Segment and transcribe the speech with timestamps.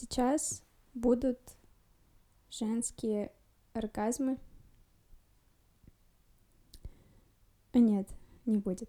[0.00, 0.62] Сейчас
[0.94, 1.40] будут
[2.50, 3.32] женские
[3.72, 4.38] оргазмы.
[7.72, 8.08] А нет,
[8.46, 8.88] не будет.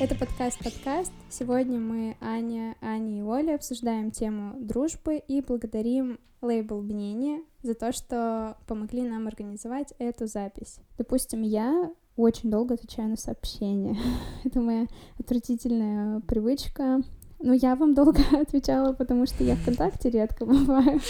[0.00, 1.12] Это подкаст-подкаст.
[1.28, 7.92] Сегодня мы, Аня, Аня и Оля, обсуждаем тему дружбы и благодарим лейбл «Мнение» за то,
[7.92, 10.78] что помогли нам организовать эту запись.
[10.96, 13.98] Допустим, я очень долго отвечаю на сообщения.
[14.44, 14.86] Это моя
[15.18, 17.02] отвратительная привычка
[17.42, 21.00] ну, я вам долго отвечала, потому что я ВКонтакте редко бываю.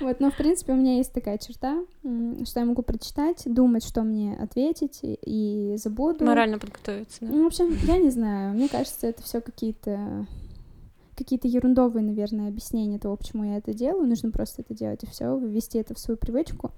[0.00, 1.82] Вот, но, в принципе, у меня есть такая черта,
[2.44, 6.24] что я могу прочитать, думать, что мне ответить, и забуду.
[6.24, 7.28] Морально подготовиться, да?
[7.28, 8.54] Ну, в общем, я не знаю.
[8.54, 10.26] Мне кажется, это все какие-то
[11.16, 14.06] какие-то ерундовые, наверное, объяснения того, почему я это делаю.
[14.06, 16.72] Нужно просто это делать, и все, ввести это в свою привычку.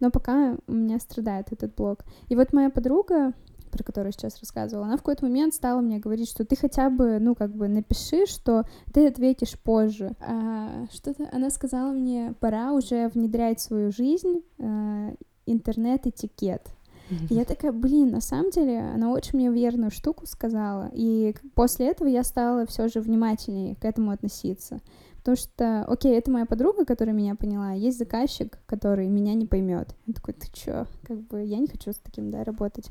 [0.00, 2.00] Но пока у меня страдает этот блог.
[2.28, 3.34] И вот моя подруга,
[3.74, 7.18] про которую сейчас рассказывала, она в какой-то момент стала мне говорить, что ты хотя бы,
[7.20, 10.12] ну, как бы напиши, что ты ответишь позже.
[10.20, 15.12] А, что-то она сказала мне, пора уже внедрять в свою жизнь а,
[15.46, 16.68] интернет-этикет.
[17.28, 20.90] И я такая, блин, на самом деле она очень мне верную штуку сказала.
[20.94, 24.80] И после этого я стала все же внимательнее к этому относиться.
[25.18, 29.46] Потому что, окей, это моя подруга, которая меня поняла, а есть заказчик, который меня не
[29.46, 29.94] поймет.
[30.06, 30.86] Он такой, ты чё?
[31.02, 32.90] Как бы я не хочу с таким, да, работать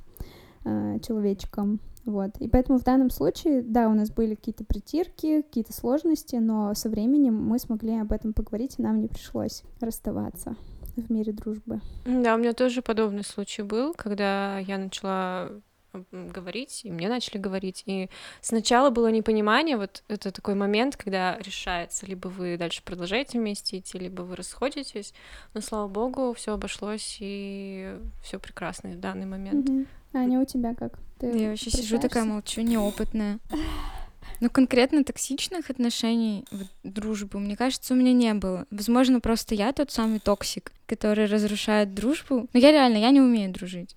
[0.66, 1.80] э, человечком.
[2.06, 2.32] Вот.
[2.40, 6.90] И поэтому в данном случае, да, у нас были какие-то притирки, какие-то сложности, но со
[6.90, 10.56] временем мы смогли об этом поговорить, и нам не пришлось расставаться
[10.98, 11.82] в мире дружбы.
[12.06, 15.50] Да, у меня тоже подобный случай был, когда я начала
[16.12, 17.84] говорить, и мне начали говорить.
[17.86, 18.10] И
[18.42, 24.00] сначала было непонимание, вот это такой момент, когда решается, либо вы дальше продолжаете вместе идти,
[24.00, 25.14] либо вы расходитесь.
[25.54, 29.70] Но слава богу, все обошлось, и все прекрасно в данный момент.
[29.70, 29.88] Mm-hmm.
[30.14, 31.00] Аня, у тебя как?
[31.20, 33.40] Ты я вообще сижу такая молчу, неопытная.
[34.40, 38.66] Ну, конкретно токсичных отношений, вот, дружбы, мне кажется, у меня не было.
[38.72, 42.48] Возможно, просто я тот самый токсик, который разрушает дружбу.
[42.52, 43.96] Но я реально, я не умею дружить.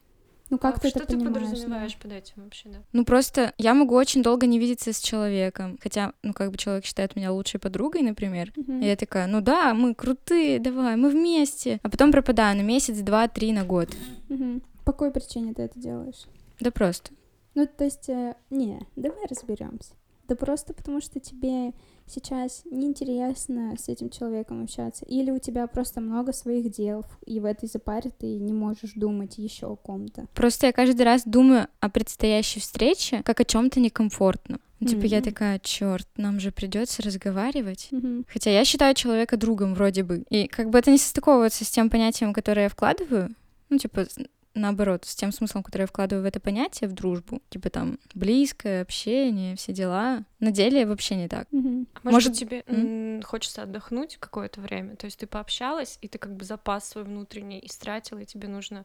[0.48, 1.98] Ну как а ты что это ты подразумеваешь да?
[2.00, 2.78] под этим вообще, да?
[2.92, 6.84] Ну просто я могу очень долго не видеться с человеком, хотя, ну как бы человек
[6.84, 8.80] считает меня лучшей подругой, например, uh-huh.
[8.80, 12.98] и я такая, ну да, мы крутые, давай, мы вместе, а потом пропадаю на месяц,
[12.98, 13.88] два, три, на год.
[14.28, 14.62] Uh-huh.
[14.86, 16.26] По какой причине ты это делаешь?
[16.60, 17.10] Да просто.
[17.56, 19.94] Ну, то есть, э, не, давай разберемся.
[20.28, 21.72] Да просто потому, что тебе
[22.06, 27.46] сейчас неинтересно с этим человеком общаться, или у тебя просто много своих дел, и в
[27.46, 30.26] этой запаре ты не можешь думать еще о ком-то.
[30.34, 34.60] Просто я каждый раз думаю о предстоящей встрече как о чем-то некомфортном.
[34.78, 35.08] Ну, типа mm-hmm.
[35.08, 37.88] я такая, черт, нам же придется разговаривать.
[37.90, 38.26] Mm-hmm.
[38.28, 40.24] Хотя я считаю человека другом вроде бы.
[40.30, 43.34] И как бы это не состыковывается с тем понятием, которое я вкладываю.
[43.68, 44.06] Ну, типа,
[44.56, 48.82] наоборот, с тем смыслом, который я вкладываю в это понятие, в дружбу, типа там близкое
[48.82, 50.24] общение, все дела.
[50.40, 51.48] На деле вообще не так.
[51.52, 51.86] Mm-hmm.
[52.02, 53.22] Может, Может тебе mm-hmm.
[53.22, 54.96] хочется отдохнуть какое-то время?
[54.96, 58.84] То есть ты пообщалась, и ты как бы запас свой внутренний истратила, и тебе нужно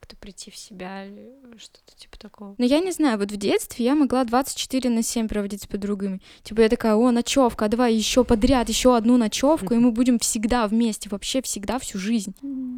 [0.00, 2.54] как-то прийти в себя или что-то типа такого.
[2.56, 6.20] Ну, я не знаю, вот в детстве я могла 24 на 7 проводить с подругами.
[6.42, 10.66] Типа я такая, о, ночевка, давай еще подряд, еще одну ночевку, и мы будем всегда
[10.66, 12.34] вместе, вообще всегда всю жизнь.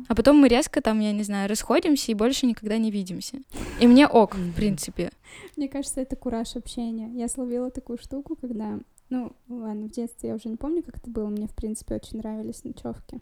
[0.08, 3.38] А потом мы резко там, я не знаю, расходимся и больше никогда не видимся.
[3.80, 5.10] И мне ок, в принципе.
[5.56, 7.10] Мне кажется, это кураж общения.
[7.14, 8.80] Я словила такую штуку, когда
[9.12, 11.28] ну, ладно, в детстве я уже не помню, как это было.
[11.28, 13.20] Мне, в принципе, очень нравились ночевки.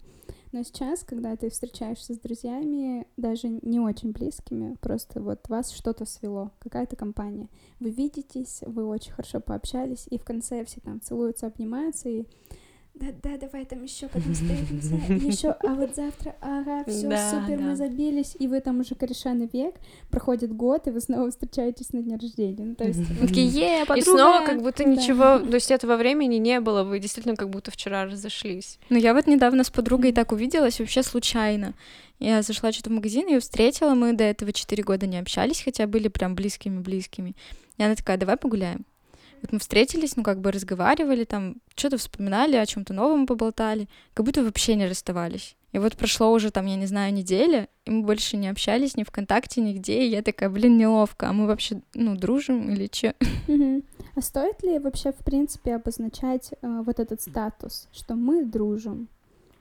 [0.53, 6.05] Но сейчас, когда ты встречаешься с друзьями, даже не очень близкими, просто вот вас что-то
[6.05, 7.49] свело, какая-то компания.
[7.79, 12.25] Вы видитесь, вы очень хорошо пообщались, и в конце все там целуются, обнимаются, и
[12.95, 14.95] да, да, давай там еще потом встретимся,
[15.27, 17.65] еще, а вот завтра, ага, все да, супер, да.
[17.65, 19.75] мы забились, и вы там уже корешаный век,
[20.11, 22.99] проходит год, и вы снова встречаетесь на дне рождения, ну, то есть...
[22.99, 24.01] Вы такие, е, подруга!
[24.01, 24.91] И снова как будто да.
[24.91, 28.79] ничего, то есть этого времени не было, вы действительно как будто вчера разошлись.
[28.91, 31.75] Ну, я вот недавно с подругой так увиделась, вообще случайно.
[32.19, 35.87] Я зашла что-то в магазин, ее встретила, мы до этого четыре года не общались, хотя
[35.87, 37.35] были прям близкими-близкими.
[37.79, 38.85] И она такая, давай погуляем.
[39.43, 43.89] Вот мы встретились, ну, как бы разговаривали, там, что-то вспоминали, о чем то новом поболтали,
[44.15, 45.57] как будто вообще не расставались.
[45.73, 49.05] И вот прошло уже там, я не знаю, неделя, и мы больше не общались ни
[49.05, 53.15] ВКонтакте, нигде, и я такая, блин, неловко, а мы вообще, ну, дружим или че?
[54.17, 59.09] А стоит ли вообще, в принципе, обозначать э, вот этот статус, что мы дружим?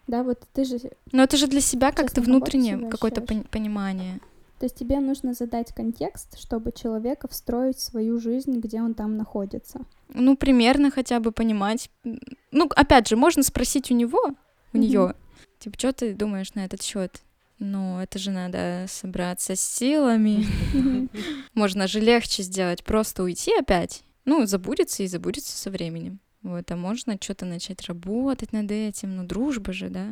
[0.08, 0.80] Да, вот ты же...
[1.12, 4.20] Ну, это же для себя как-то внутреннее какое-то понимание.
[4.60, 9.16] То есть тебе нужно задать контекст, чтобы человека встроить в свою жизнь, где он там
[9.16, 9.82] находится.
[10.14, 11.90] Ну, примерно хотя бы понимать.
[12.52, 14.80] Ну, опять же, можно спросить у него, у mm-hmm.
[14.80, 15.16] нее,
[15.60, 17.22] типа, что ты думаешь на этот счет?
[17.60, 20.46] но это же надо собраться с силами.
[21.54, 24.04] Можно же легче сделать, просто уйти опять.
[24.26, 26.20] Ну, забудется и забудется со временем.
[26.42, 30.08] Вот, а можно что-то начать работать над этим, ну, дружба же, да.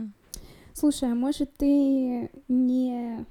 [0.74, 3.26] Слушай, а может ты не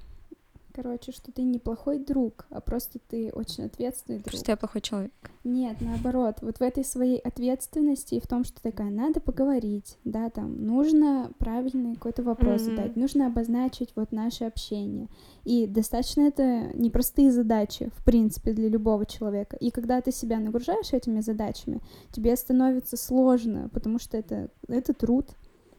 [0.76, 4.32] короче, что ты не плохой друг, а просто ты очень ответственный друг.
[4.32, 5.12] Просто я плохой человек.
[5.42, 10.28] Нет, наоборот, вот в этой своей ответственности и в том, что такая, надо поговорить, да,
[10.28, 12.76] там, нужно правильный какой-то вопрос mm-hmm.
[12.76, 15.08] задать, нужно обозначить вот наше общение.
[15.44, 19.56] И достаточно это непростые задачи, в принципе, для любого человека.
[19.56, 21.80] И когда ты себя нагружаешь этими задачами,
[22.12, 25.30] тебе становится сложно, потому что это, это труд,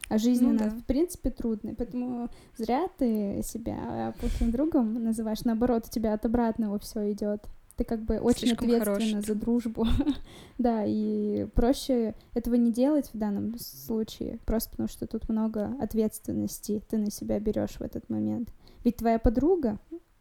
[0.08, 0.78] а жизнь ну, у нас, да.
[0.78, 1.74] в принципе, трудная.
[1.74, 5.44] Поэтому зря ты себя плохим другом называешь.
[5.44, 7.44] Наоборот, у тебя от обратного все идет.
[7.76, 9.26] Ты как бы очень Слишком ответственна хорош.
[9.26, 9.86] за дружбу.
[10.58, 16.82] да, и проще этого не делать в данном случае, просто потому что тут много ответственности
[16.88, 18.52] ты на себя берешь в этот момент.
[18.82, 19.78] Ведь твоя подруга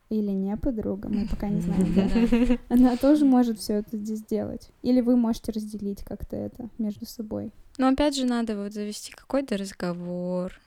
[0.10, 4.70] или не подруга, мы пока не знаем, она тоже может все это здесь сделать.
[4.84, 7.52] Или вы можете разделить как-то это между собой.
[7.78, 10.60] Но опять же надо вот завести какой-то разговор.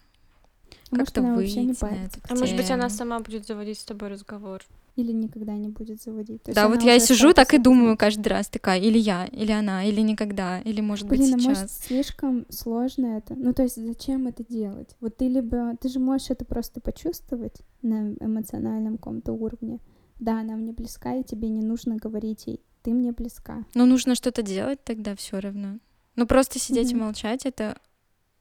[0.93, 4.09] А как-то выйти не на эту А может быть, она сама будет заводить с тобой
[4.09, 4.63] разговор?
[4.97, 6.43] Или никогда не будет заводить.
[6.43, 9.85] То да, вот я сижу так и думаю каждый раз, такая, или я, или она,
[9.85, 11.45] или никогда, или может Блин, быть сейчас.
[11.45, 13.35] а может слишком сложно это?
[13.35, 14.97] Ну, то есть зачем это делать?
[15.01, 15.77] Вот ты либо...
[15.81, 19.79] Ты же можешь это просто почувствовать на эмоциональном каком-то уровне.
[20.19, 23.65] Да, она мне близка, и тебе не нужно говорить ей, ты мне близка.
[23.75, 25.79] Ну, нужно что-то делать тогда все равно.
[26.17, 26.97] Ну, просто сидеть mm-hmm.
[26.97, 27.79] и молчать, это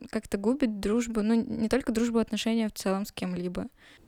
[0.09, 3.67] как-то губит дружбу, ну, не только дружбу, отношения в целом с кем-либо.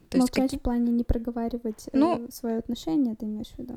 [0.09, 0.59] То молчать есть, какие...
[0.59, 3.75] в плане не проговаривать ну, э, свое отношение, ты имеешь в виду?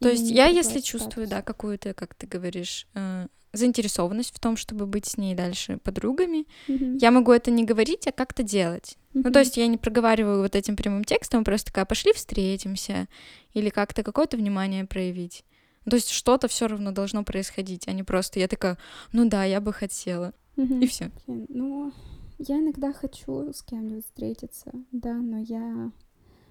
[0.00, 4.86] То есть я, если чувствую, да, какую-то, как ты говоришь, э, заинтересованность в том, чтобы
[4.86, 6.98] быть с ней дальше подругами, mm-hmm.
[7.00, 8.96] я могу это не говорить, а как-то делать.
[9.12, 9.22] Mm-hmm.
[9.24, 13.08] Ну, то есть я не проговариваю вот этим прямым текстом, просто такая, пошли встретимся,
[13.52, 15.44] или как-то какое-то внимание проявить.
[15.84, 18.78] То есть что-то все равно должно происходить, а не просто я такая,
[19.12, 20.32] ну да, я бы хотела.
[20.56, 20.74] Угу.
[20.80, 21.10] И все.
[21.26, 21.92] Ну,
[22.38, 25.90] я иногда хочу с кем-нибудь встретиться, да, но я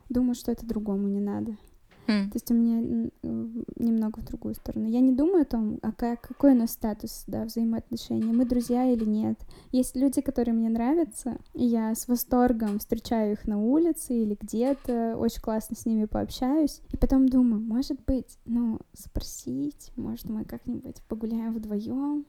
[0.10, 1.58] думаю, что это другому не надо.
[2.08, 2.26] Mm.
[2.26, 3.10] То есть у меня
[3.76, 4.88] немного в другую сторону.
[4.88, 8.92] Я не думаю о том, а как, какой у нас статус да, взаимоотношений, мы друзья
[8.92, 9.40] или нет.
[9.72, 15.16] Есть люди, которые мне нравятся, и я с восторгом встречаю их на улице или где-то,
[15.18, 21.02] очень классно с ними пообщаюсь, и потом думаю, может быть, ну, спросить, может, мы как-нибудь
[21.08, 22.26] погуляем вдвоем.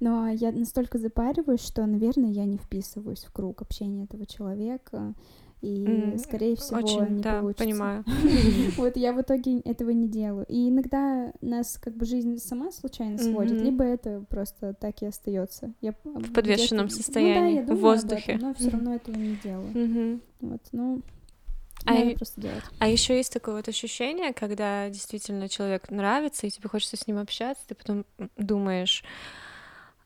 [0.00, 5.14] Но я настолько запариваюсь, что, наверное, я не вписываюсь в круг общения этого человека
[5.60, 7.64] и, скорее всего, очень, не да, получится.
[7.64, 8.04] понимаю.
[8.76, 10.46] Вот я в итоге этого не делаю.
[10.48, 15.72] И иногда нас как бы жизнь сама случайно сводит, либо это просто так и остается.
[15.80, 18.38] Я в подвешенном состоянии, в воздухе.
[18.40, 20.20] но все равно этого не делаю.
[20.40, 21.02] Вот, ну.
[21.84, 22.16] А, и,
[22.80, 27.18] а еще есть такое вот ощущение, когда действительно человек нравится, и тебе хочется с ним
[27.18, 28.04] общаться, ты потом
[28.36, 29.04] думаешь,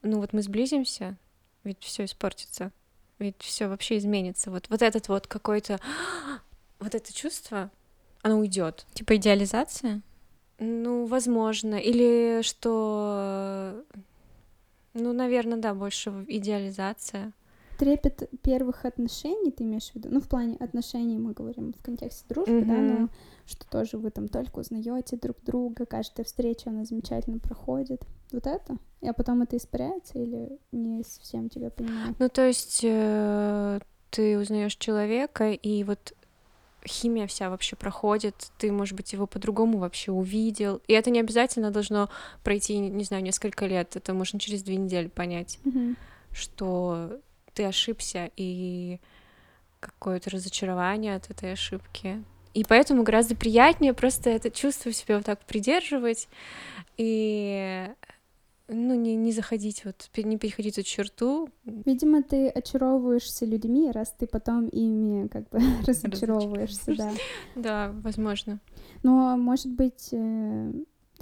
[0.02, 1.16] ну вот мы сблизимся,
[1.64, 2.72] ведь все испортится
[3.22, 4.50] ведь все вообще изменится.
[4.50, 5.78] Вот, вот этот вот какой-то,
[6.80, 7.70] вот это чувство,
[8.22, 8.86] оно уйдет.
[8.94, 10.02] Типа идеализация?
[10.58, 11.74] Ну, возможно.
[11.74, 13.84] Или что,
[14.94, 17.32] ну, наверное, да, больше идеализация.
[17.78, 20.08] Трепет первых отношений, ты имеешь в виду?
[20.10, 22.66] Ну, в плане отношений мы говорим в контексте дружбы, mm-hmm.
[22.66, 23.08] да, но
[23.44, 28.02] что тоже вы там только узнаете друг друга, каждая встреча, она замечательно проходит.
[28.32, 28.76] Вот это?
[29.02, 32.14] А потом это испаряется или не совсем тебя понимаю?
[32.18, 36.14] Ну, то есть э, ты узнаешь человека, и вот
[36.86, 40.80] химия вся вообще проходит, ты, может быть, его по-другому вообще увидел.
[40.86, 42.10] И это не обязательно должно
[42.42, 43.96] пройти, не знаю, несколько лет.
[43.96, 45.96] Это можно через две недели понять, mm-hmm.
[46.32, 47.20] что
[47.54, 48.98] ты ошибся, и
[49.80, 52.22] какое-то разочарование от этой ошибки.
[52.54, 56.28] И поэтому гораздо приятнее просто это чувство в себе вот так придерживать
[56.96, 57.88] и
[58.72, 61.48] ну, не, не заходить, вот, не переходить эту черту.
[61.64, 67.12] Видимо, ты очаровываешься людьми, раз ты потом ими как бы разочаровываешься, да.
[67.54, 68.60] Да, возможно.
[69.02, 70.72] Но, может быть, э,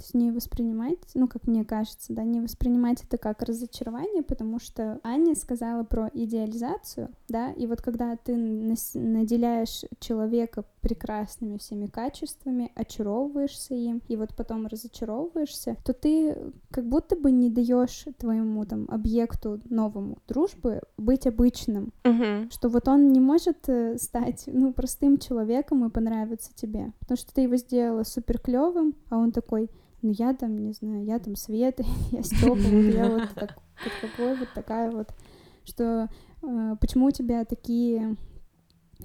[0.01, 4.59] то есть не воспринимать, ну, как мне кажется, да, не воспринимать это как разочарование, потому
[4.59, 12.71] что Аня сказала про идеализацию, да, и вот когда ты наделяешь человека прекрасными всеми качествами,
[12.73, 16.35] очаровываешься им, и вот потом разочаровываешься, то ты
[16.71, 22.51] как будто бы не даешь твоему там объекту новому дружбы быть обычным, uh-huh.
[22.51, 27.31] что вот он не может э, стать, ну, простым человеком и понравиться тебе, потому что
[27.35, 29.69] ты его сделала супер клевым, а он такой,
[30.01, 33.93] ну я там, не знаю, я там Света, я Степа, вот я вот, так, вот
[34.01, 35.13] какой вот такая вот,
[35.63, 36.09] что
[36.41, 38.17] э, почему у тебя такие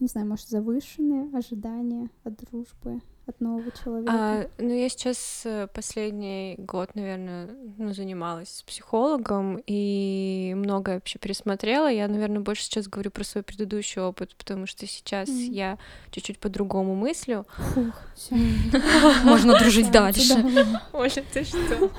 [0.00, 4.12] не знаю, может, завышенные ожидания от дружбы, от нового человека?
[4.12, 11.18] А, ну, я сейчас э, последний год, наверное, ну, занималась с психологом и многое вообще
[11.18, 11.90] пересмотрела.
[11.90, 15.52] Я, наверное, больше сейчас говорю про свой предыдущий опыт, потому что сейчас Мгм.
[15.52, 15.78] я
[16.11, 17.47] чуть-чуть по-другому мыслю.
[17.75, 18.37] Фух, всё.
[19.25, 20.35] Можно дружить Да, дальше.
[20.92, 21.90] Оля, ты что?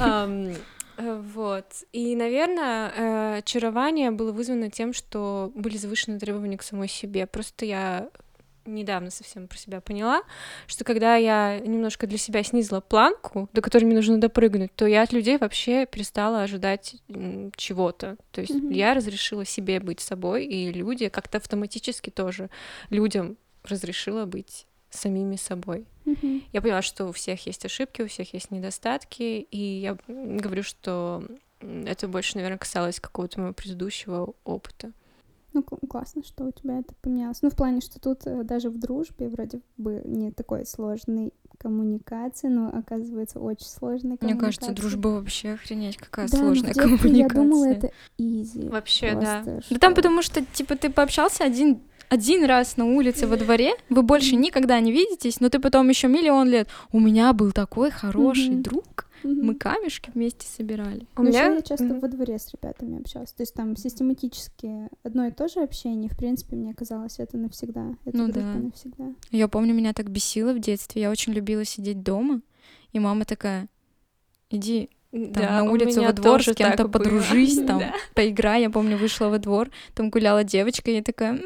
[1.00, 1.64] Э, Вот.
[1.92, 7.26] И, наверное, э, очарование было вызвано тем, что были завышены требования к самой себе.
[7.28, 8.08] Просто я
[8.68, 10.22] недавно совсем про себя поняла,
[10.66, 15.02] что когда я немножко для себя снизила планку, до которой мне нужно допрыгнуть, то я
[15.02, 16.96] от людей вообще перестала ожидать
[17.56, 18.16] чего-то.
[18.32, 18.70] То есть Мгм.
[18.70, 22.50] я разрешила себе быть собой, и люди как-то автоматически тоже
[22.90, 25.86] людям разрешила быть самими собой.
[26.04, 26.42] Мгм.
[26.52, 31.22] Я поняла, что у всех есть ошибки, у всех есть недостатки, и я говорю, что
[31.60, 34.92] это больше, наверное, касалось какого-то моего предыдущего опыта.
[35.54, 37.38] Ну, кл- классно, что у тебя это поменялось.
[37.42, 42.48] Ну, в плане, что тут э, даже в дружбе вроде бы не такой сложной коммуникации,
[42.48, 44.72] но оказывается очень сложной Мне кажется, коммуникации.
[44.74, 47.16] дружба вообще охренеть какая Да, в сложная детстве коммуникация.
[47.16, 48.68] Я думала, это изи.
[48.68, 49.42] Вообще, да.
[49.44, 53.36] просто, Да там что- потому что, типа, ты пообщался один один раз на улице во
[53.36, 56.66] дворе, вы больше никогда не видитесь, но ты потом еще миллион лет.
[56.90, 59.46] У меня был такой хороший друг, Мгм.
[59.46, 61.06] мы камешки вместе собирали.
[61.16, 62.00] У Ну, ещё меня я часто Мгм.
[62.00, 63.32] во дворе с ребятами общалась.
[63.32, 67.94] То есть там систематически одно и то же общение, в принципе, мне казалось, это навсегда.
[68.04, 68.40] Это Ну да.
[68.54, 69.12] навсегда.
[69.30, 71.02] Я помню, меня так бесило в детстве.
[71.02, 72.40] Я очень любила сидеть дома,
[72.92, 73.68] и мама такая:
[74.50, 76.92] иди там, Да, на у улицу во двор, с кем-то было.
[76.92, 77.94] подружись, там, Да.
[78.14, 78.62] поиграй.
[78.62, 81.40] Я помню, вышла во двор, там гуляла девочка, и я такая, «М,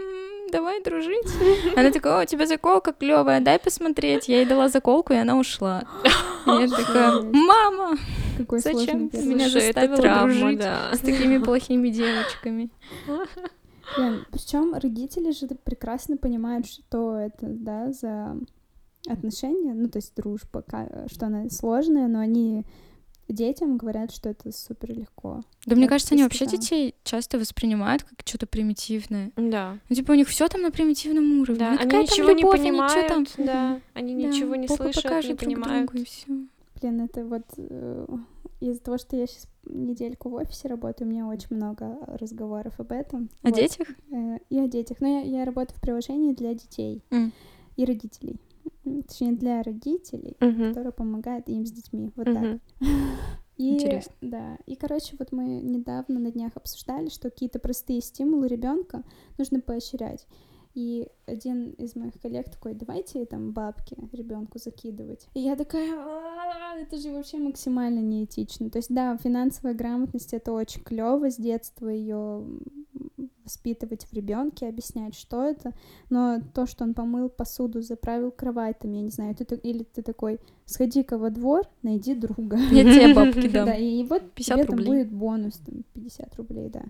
[0.52, 1.26] давай дружить.
[1.76, 4.28] Она такая, о, у тебя заколка клевая, дай посмотреть.
[4.28, 5.84] Я ей дала заколку, и она ушла.
[6.46, 7.96] Я такая, мама,
[8.38, 10.94] Какой Зачем ты меня заставила травма, дружить да.
[10.94, 12.70] с такими плохими девочками.
[14.30, 18.36] Причем родители же прекрасно понимают, что это, да, за
[19.08, 20.64] отношения, ну, то есть дружба,
[21.10, 22.64] что она сложная, но они
[23.28, 25.40] детям говорят, что это супер легко.
[25.66, 29.30] Да мне кажется, они вообще детей часто воспринимают как что-то примитивное.
[29.36, 29.78] Да.
[29.88, 31.58] Ну, типа, у них все там на примитивном уровне.
[31.58, 33.26] Да, Ну, они какая там ничего не любовь, они чё понимают, там?
[33.46, 35.86] да, они Да, ничего не попа слышат, не покажет друг понимают.
[35.90, 36.26] другу, и всё.
[36.80, 38.06] Блин, это вот э,
[38.60, 42.90] из-за того, что я сейчас недельку в офисе работаю, у меня очень много разговоров об
[42.92, 43.30] этом.
[43.42, 43.56] О Вот.
[43.56, 43.86] детях?
[44.10, 44.96] Э, И о детях.
[45.00, 47.32] Но я, я работаю в приложении для детей М.
[47.76, 48.36] и родителей.
[49.08, 50.68] Точнее, для родителей, Мгм.
[50.68, 52.10] которые помогают им с детьми.
[52.16, 52.36] Вот так.
[52.42, 52.60] Мгм.
[53.58, 54.12] И, Интересно.
[54.22, 54.58] Да.
[54.66, 59.04] И, короче, вот мы недавно на днях обсуждали, что какие-то простые стимулы ребенка
[59.38, 60.26] нужно поощрять.
[60.74, 65.28] И один из моих коллег такой, давайте там бабки ребенку закидывать.
[65.34, 68.70] И я такая, «А, это же вообще максимально неэтично.
[68.70, 72.44] То есть, да, финансовая грамотность это очень клево с детства ее
[73.44, 75.72] воспитывать в ребенке, объяснять, что это.
[76.10, 80.02] Но то, что он помыл посуду, заправил кровать, там, я не знаю, ты, или ты
[80.02, 82.56] такой, сходи-ка во двор, найди друга.
[82.70, 83.66] Я тебе бабки дам.
[83.66, 84.86] Да, и вот 50 тебе там рублей.
[84.88, 86.82] будет бонус, там, 50 рублей, да.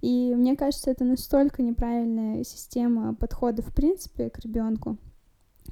[0.00, 4.96] И мне кажется, это настолько неправильная система подхода, в принципе, к ребенку.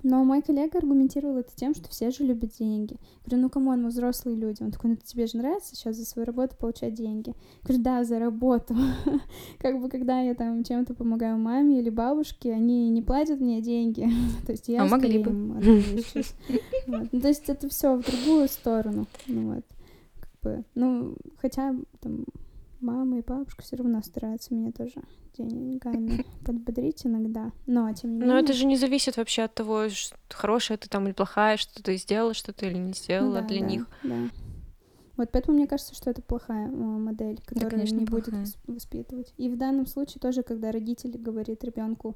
[0.02, 2.92] Но мой коллега аргументировал это тем, что все же любят деньги.
[2.92, 4.62] Я говорю, ну кому мы взрослые люди.
[4.62, 7.30] Он такой, ну тебе же нравится сейчас за свою работу получать деньги.
[7.30, 8.76] Я говорю, да, за работу.
[9.58, 14.08] Как бы когда я там чем-то помогаю маме или бабушке, они не платят мне деньги.
[14.46, 15.28] То есть я А могли бы.
[16.86, 17.08] Вот.
[17.12, 19.06] Ну, То есть это все в другую сторону.
[19.26, 19.64] Ну вот.
[20.20, 22.24] Как бы, ну, хотя там
[22.80, 25.02] мама и бабушка все равно стараются меня тоже
[25.36, 27.52] деньгами подбодрить иногда.
[27.66, 28.34] Но тем не менее.
[28.34, 29.84] Но это же не зависит вообще от того,
[30.28, 33.66] хорошая ты там или плохая, что ты сделала что-то или не сделала да, для да,
[33.66, 33.88] них.
[34.02, 34.16] Да.
[35.16, 38.44] Вот поэтому мне кажется, что это плохая э, модель, которая конечно, не будет плохая.
[38.44, 39.34] вос- воспитывать.
[39.36, 42.14] И в данном случае тоже, когда родитель говорит ребенку,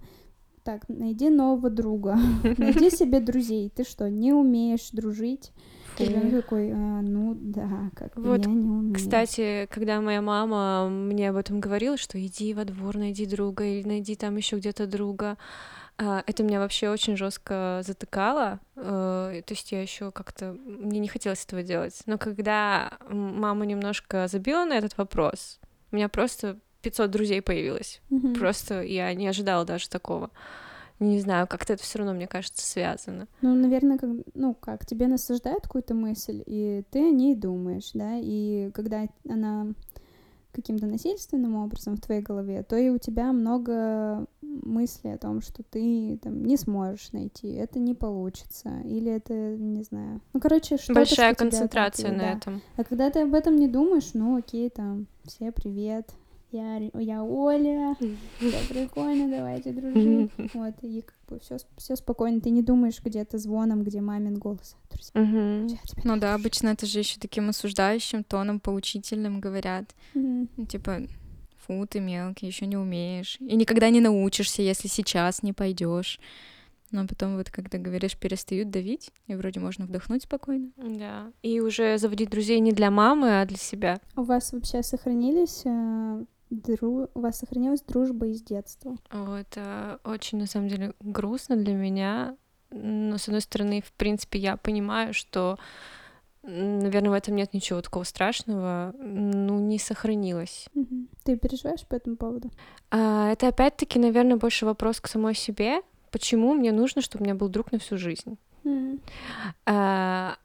[0.62, 2.16] так, найди нового друга,
[2.58, 3.70] найди себе друзей.
[3.70, 5.50] Ты что, не умеешь дружить?
[5.98, 8.94] И ребенок такой, «А, ну да, как Вот, я не умею.
[8.94, 13.86] Кстати, когда моя мама мне об этом говорила, что иди во двор, найди друга или
[13.86, 15.36] найди там еще где-то друга,
[15.98, 18.60] а, это меня вообще очень жестко затыкало.
[18.76, 22.00] э, То есть я еще как-то мне не хотелось этого делать.
[22.06, 25.60] Но когда мама немножко забила на этот вопрос,
[25.92, 28.00] у меня просто 500 друзей появилось.
[28.10, 28.34] Мгм.
[28.34, 30.30] Просто я не ожидала даже такого.
[31.02, 33.26] Не знаю, как-то это все равно, мне кажется, связано.
[33.40, 38.16] Ну, наверное, как, ну как, тебе насаждают какую-то мысль, и ты о ней думаешь, да,
[38.16, 39.66] и когда она
[40.52, 45.62] каким-то насильственным образом в твоей голове, то и у тебя много мыслей о том, что
[45.62, 50.20] ты там не сможешь найти, это не получится, или это, не знаю.
[50.32, 52.38] Ну, короче, что Большая что тебя концентрация отталкивает, на да.
[52.38, 52.62] этом.
[52.76, 56.10] А когда ты об этом не думаешь, ну, окей, там, все привет,
[56.52, 57.96] я, я Оля,
[58.38, 60.30] все прикольно, давайте дружить.
[60.54, 64.76] Вот, и как бы все, все спокойно, ты не думаешь где-то звоном, где мамин голос.
[64.90, 65.12] Друзья,
[65.86, 66.34] тебя Ну да, люблю».
[66.34, 69.94] обычно это же еще таким осуждающим тоном, поучительным говорят.
[70.14, 71.02] Ну, типа,
[71.66, 73.38] фу, ты мелкий, еще не умеешь.
[73.40, 76.20] И никогда не научишься, если сейчас не пойдешь.
[76.90, 80.68] Но потом вот, когда говоришь, перестают давить, и вроде можно вдохнуть спокойно.
[80.76, 81.32] Да.
[81.42, 83.98] И уже заводить друзей не для мамы, а для себя.
[84.14, 87.08] У вас вообще сохранились э, дру...
[87.14, 88.96] у вас сохранилась дружба из детства?
[89.10, 92.36] О, Это очень, на самом деле, грустно для меня.
[92.70, 95.58] Но, с одной стороны, в принципе, я понимаю, что,
[96.42, 98.94] наверное, в этом нет ничего такого страшного.
[98.98, 100.68] Ну, не сохранилось.
[100.74, 101.08] Мгм.
[101.24, 102.50] Ты переживаешь по этому поводу?
[102.90, 105.82] А, Это опять-таки, наверное, больше вопрос к самой себе.
[106.10, 108.38] Почему мне нужно, чтобы у меня был друг на всю жизнь?
[109.66, 110.36] А,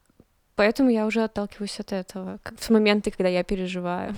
[0.58, 4.16] Поэтому я уже отталкиваюсь от этого, как в моменты, когда я переживаю.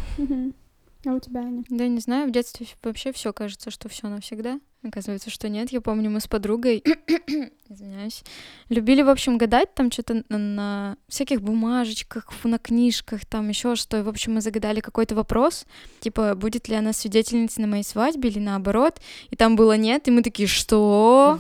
[1.06, 1.64] А у тебя, Аня?
[1.70, 4.60] Да, не знаю, в детстве вообще все кажется, что все навсегда.
[4.82, 5.72] Оказывается, что нет.
[5.72, 6.84] Я помню, мы с подругой,
[7.70, 8.24] извиняюсь,
[8.70, 13.98] любили, в общем, гадать там что-то на, на всяких бумажечках, на книжках, там еще что.
[13.98, 15.66] И, в общем, мы загадали какой-то вопрос,
[16.00, 19.00] типа, будет ли она свидетельницей на моей свадьбе или наоборот.
[19.30, 21.40] И там было нет, и мы такие, что?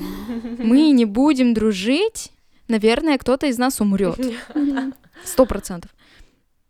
[0.58, 2.32] Мы не будем дружить?
[2.68, 4.20] Наверное, кто-то из нас умрет.
[5.26, 5.92] Сто процентов.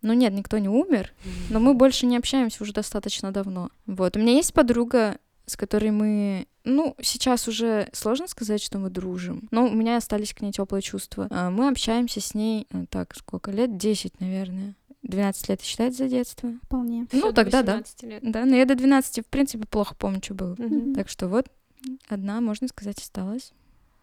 [0.01, 1.13] Ну нет, никто не умер,
[1.49, 3.69] но мы больше не общаемся уже достаточно давно.
[3.85, 8.89] Вот, у меня есть подруга, с которой мы, ну, сейчас уже сложно сказать, что мы
[8.89, 11.27] дружим, но у меня остались к ней теплые чувства.
[11.31, 13.77] А, Мы общаемся с ней, э, так, сколько лет?
[13.77, 14.75] 10, наверное.
[15.01, 16.51] 12 лет считается за детство?
[16.63, 17.07] Вполне.
[17.11, 17.73] Ну, Всё тогда да.
[17.77, 18.19] 18 лет.
[18.21, 20.55] Да, но я до 12, в принципе, плохо помню, что было.
[20.57, 20.93] Мгм.
[20.93, 21.47] Так что вот,
[22.09, 23.53] одна, можно сказать, осталась.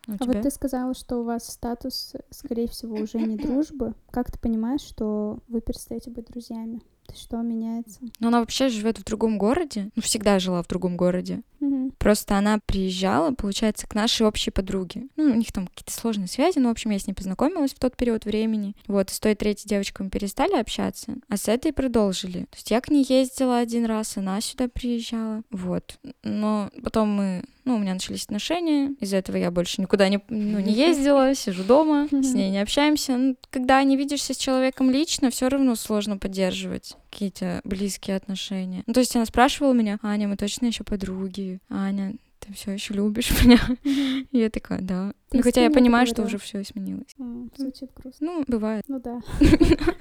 [0.07, 0.33] А у А тебя?
[0.35, 3.95] вот ты сказала, что у вас статус, скорее всего, уже не дружбы.
[4.11, 6.81] Как ты понимаешь, что вы перестаете быть друзьями?
[7.15, 8.01] Что меняется?
[8.19, 11.43] Но она вообще живет в другом городе, ну, всегда жила в другом городе.
[11.61, 11.93] Мгм.
[11.99, 15.07] Просто она приезжала, получается, к нашей общей подруге.
[15.17, 17.79] Ну, у них там какие-то сложные связи, но, в общем, я с ней познакомилась в
[17.79, 18.75] тот период времени.
[18.89, 22.41] Вот, с той третьей девочкой мы перестали общаться, а с этой продолжили.
[22.51, 25.43] То есть я к ней ездила один раз, она сюда приезжала.
[25.53, 25.99] Вот.
[26.25, 30.61] Но потом мы, ну, у меня начались отношения, из-за этого я больше никуда не, ну,
[30.61, 33.17] не ездила, сижу дома, с ней не общаемся.
[33.17, 38.85] Ну, когда не видишься с человеком лично, все равно сложно поддерживать какие-то близкие отношения.
[38.87, 41.59] Ну, то есть она спрашивала меня, Аня, мы точно еще подруги?
[41.69, 42.15] Аня,
[42.47, 43.59] ты все еще любишь меня?
[43.85, 45.13] И я такая, да.
[45.31, 47.15] Ты Ну, хотя я понимаю, что уже все изменилось.
[47.57, 48.27] Звучит грустно.
[48.27, 48.85] Ну, бывает.
[48.89, 49.21] Ну да.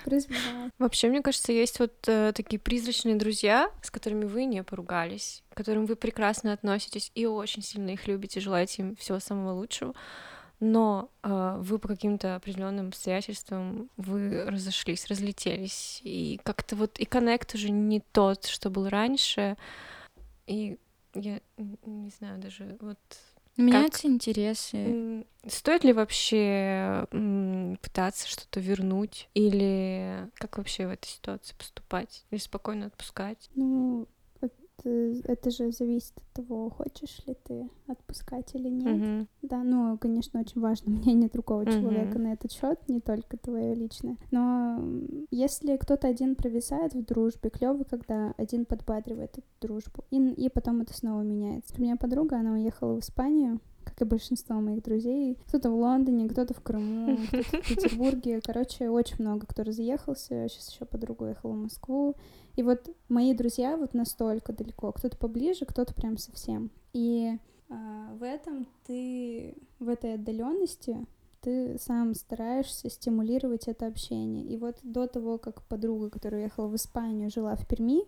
[0.06, 0.74] Бывает.
[0.78, 5.58] Вообще, мне кажется, есть вот э, такие призрачные друзья, с которыми вы не поругались, к
[5.58, 9.96] которым вы прекрасно относитесь и очень сильно их любите, желаете им всего самого лучшего,
[10.60, 17.56] но э, вы по каким-то определенным обстоятельствам вы разошлись, разлетелись, и как-то вот и коннект
[17.56, 19.58] уже не тот, что был раньше,
[20.48, 20.78] и
[21.16, 21.40] я
[21.86, 23.00] не знаю даже вот
[23.58, 24.78] Меняются интересы.
[24.78, 27.06] М, Стоит ли вообще
[27.82, 29.30] пытаться что-то вернуть?
[29.34, 32.26] Или как вообще в этой ситуации поступать?
[32.32, 33.50] Или спокойно отпускать?
[33.56, 34.08] Ну,
[34.86, 39.02] это, это же зависит от того, хочешь ли ты отпускать или нет.
[39.02, 39.28] Мгм.
[39.42, 41.72] Да, ну, конечно, очень важно мнение другого Мгм.
[41.72, 44.18] человека на этот счет, не только твое личное.
[44.32, 44.82] Но
[45.32, 50.82] если кто-то один провисает в дружбе, клево, когда один подбадривает эту дружбу, и, и потом
[50.82, 51.76] это снова меняется.
[51.78, 55.38] У меня подруга, она уехала в Испанию, как и большинство моих друзей.
[55.48, 58.42] Кто-то в Лондоне, кто-то в Крыму, кто-то в Петербурге.
[58.44, 60.48] Короче, очень много кто разъехался.
[60.50, 62.16] Сейчас еще подруга уехала в Москву.
[62.56, 64.92] И вот мои друзья вот настолько далеко.
[64.92, 66.72] Кто-то поближе, кто-то прям совсем.
[66.94, 67.38] И
[67.70, 71.06] а, в этом ты, в этой отдаленности,
[71.42, 74.46] ты сам стараешься стимулировать это общение.
[74.46, 78.04] И вот до того, как подруга, которая уехала в Испанию, жила в Перми,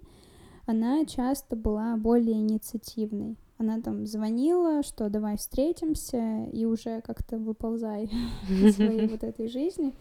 [0.66, 3.38] она часто была более инициативной.
[3.58, 8.10] Она там звонила, что давай встретимся, и уже как-то выползай
[8.50, 9.94] из своей вот этой жизни.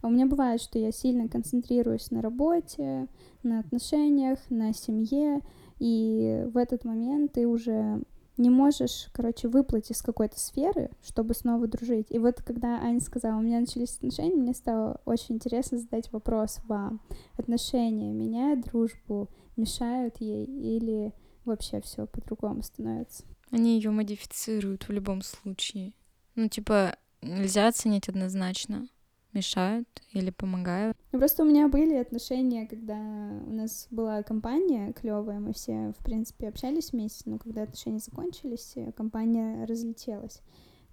[0.00, 3.08] А у меня бывает, что я сильно концентрируюсь на работе,
[3.42, 5.40] на отношениях, на семье,
[5.78, 8.02] и в этот момент ты уже
[8.38, 12.06] не можешь, короче, выплыть из какой-то сферы, чтобы снова дружить.
[12.10, 16.60] И вот когда Аня сказала, у меня начались отношения, мне стало очень интересно задать вопрос
[16.68, 17.00] вам.
[17.36, 21.12] Отношения меняют дружбу, мешают ей или
[21.48, 23.24] вообще все по-другому становится?
[23.50, 25.92] Они ее модифицируют в любом случае.
[26.34, 28.88] Ну, типа, нельзя оценить однозначно.
[29.32, 30.96] Мешают или помогают.
[31.12, 36.02] Ну, просто у меня были отношения, когда у нас была компания клевая, мы все, в
[36.02, 40.40] принципе, общались вместе, но когда отношения закончились, э, компания разлетелась.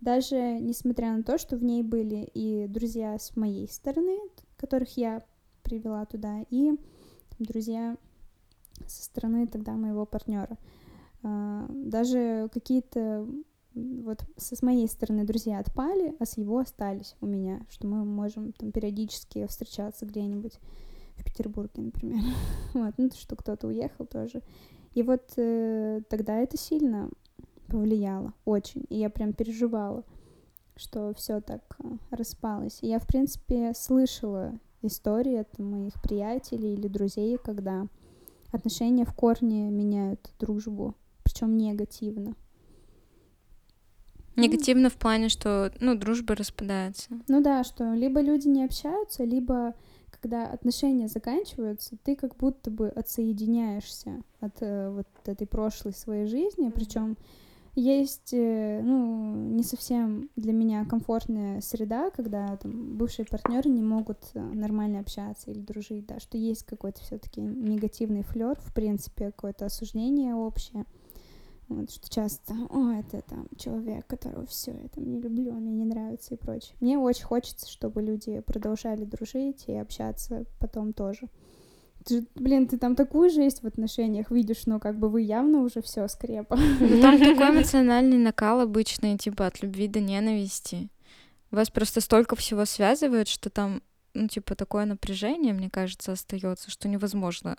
[0.02, 4.20] Даже несмотря на то, что в ней были и друзья с моей стороны,
[4.58, 5.24] которых я
[5.64, 7.98] привела туда, и там, друзья
[8.88, 10.58] со стороны тогда моего партнера.
[11.24, 13.28] А, даже какие-то
[13.76, 18.54] вот с моей стороны друзья отпали, а с его остались у меня, что мы можем
[18.54, 20.60] там периодически встречаться где-нибудь
[21.18, 22.24] в Петербурге, например.
[22.74, 24.42] вот, ну, что кто-то уехал тоже.
[24.94, 27.10] И вот э, тогда это сильно
[27.68, 28.86] повлияло, очень.
[28.90, 30.04] И я прям переживала,
[30.78, 32.80] что все так э, распалось.
[32.82, 37.88] И я, в принципе, слышала истории от моих приятелей или друзей, когда
[38.56, 42.36] отношения в корне меняют дружбу, причем негативно.
[44.36, 47.08] Негативно в плане, что, ну, дружба распадается.
[47.28, 49.76] Ну да, что либо люди не общаются, либо
[50.26, 56.72] когда отношения заканчиваются, ты как будто бы отсоединяешься от э, вот этой прошлой своей жизни,
[56.74, 57.16] причем
[57.76, 64.20] есть, э, ну, не совсем для меня комфортная среда, когда там бывшие партнеры не могут
[64.34, 69.66] э, нормально общаться или дружить, да, что есть какой-то все-таки негативный флер, в принципе, какое-то
[69.66, 70.86] осуждение общее.
[71.68, 75.86] Вот, что часто, о, это там человек, которого все, я там не люблю, мне не
[75.86, 76.76] нравится и прочее.
[76.80, 81.28] Мне очень хочется, чтобы люди продолжали дружить и общаться потом тоже.
[82.06, 85.82] Ты, блин, ты там такую жесть в отношениях видишь, но как бы вы явно уже
[85.82, 86.56] все скрепа.
[86.80, 90.90] Ну, там такой эмоциональный накал обычный, типа от любви до ненависти.
[91.50, 93.82] Вас просто столько всего связывает, что там,
[94.14, 97.58] ну, типа, такое напряжение, мне кажется, остается, что невозможно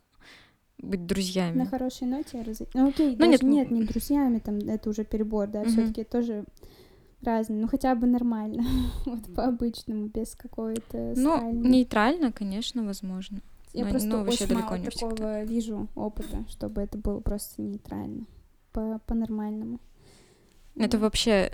[0.78, 1.58] быть друзьями.
[1.58, 2.66] На хорошей ноте разы...
[2.74, 6.44] Ну окей, ну, нет, нет, не друзьями, там это уже перебор, да, mm все-таки тоже
[7.22, 8.64] разные, ну хотя бы нормально,
[9.06, 13.40] вот по-обычному, без какой-то Ну, нейтрально, конечно, возможно.
[13.76, 15.44] Я но, просто но очень мало не такого всегда.
[15.44, 18.26] вижу опыта, чтобы это было просто нейтрально,
[18.72, 19.80] по- по-нормальному.
[20.76, 21.52] Это вообще,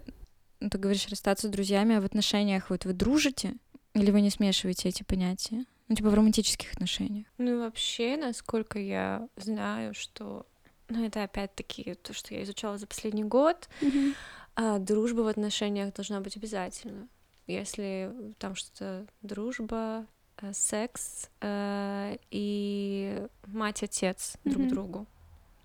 [0.61, 3.57] ну, ты говоришь, расстаться с друзьями, а в отношениях вот вы дружите?
[3.95, 5.65] Или вы не смешиваете эти понятия?
[5.89, 7.27] Ну, типа в романтических отношениях.
[7.39, 10.47] Ну, вообще, насколько я знаю, что...
[10.89, 13.69] Ну, это опять-таки то, что я изучала за последний год.
[13.81, 14.15] Mm-hmm.
[14.55, 17.09] А, дружба в отношениях должна быть обязательно.
[17.49, 20.07] Если там что-то дружба,
[20.53, 24.51] секс э, и мать-отец mm-hmm.
[24.51, 25.07] друг другу.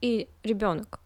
[0.01, 0.99] И ребенок.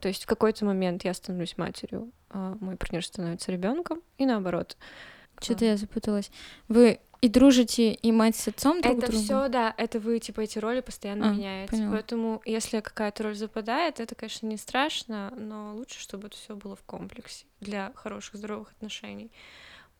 [0.00, 4.76] То есть в какой-то момент я становлюсь матерью, а мой партнер становится ребенком, и наоборот.
[5.40, 6.30] Что-то я запуталась.
[6.68, 10.58] Вы и дружите, и мать с отцом друг Это все, да, это вы, типа, эти
[10.58, 11.70] роли постоянно а, меняете.
[11.70, 11.92] Поняла.
[11.92, 16.76] Поэтому, если какая-то роль западает, это, конечно, не страшно, но лучше, чтобы это все было
[16.76, 19.32] в комплексе для хороших, здоровых отношений.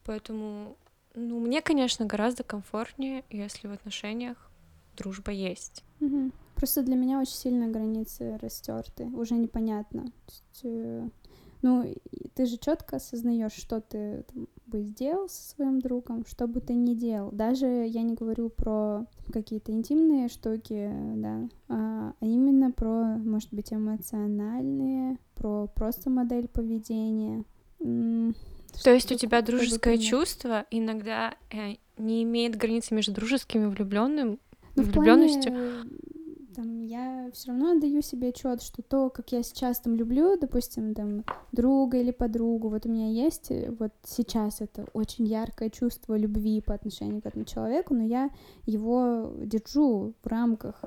[0.05, 0.77] Поэтому,
[1.15, 4.51] ну, мне, конечно, гораздо комфортнее, если в отношениях
[4.97, 5.85] дружба есть.
[6.01, 6.31] Угу.
[6.57, 10.07] Просто для меня очень сильно границы растерты, уже непонятно.
[10.29, 11.09] Есть, э,
[11.63, 11.95] ну,
[12.35, 16.75] ты же четко осознаешь, что ты там, бы сделал со своим другом, что бы ты
[16.75, 17.31] ни делал.
[17.33, 23.73] Даже я не говорю про какие-то интимные штуки, да, а, а именно про, может быть,
[23.73, 27.45] эмоциональные, про просто модель поведения.
[28.83, 34.39] То есть у тебя дружеское чувство иногда э, не имеет границы между дружеским и влюбленным,
[34.77, 35.53] ну, влюбленностью?
[35.53, 35.85] Плане
[36.55, 40.95] там, я все равно отдаю себе отчет, что то, как я сейчас там люблю, допустим,
[40.95, 46.17] там, друга или подругу, вот у меня есть э, вот сейчас это очень яркое чувство
[46.17, 48.31] любви по отношению к этому человеку, но я
[48.67, 50.83] его держу в рамках,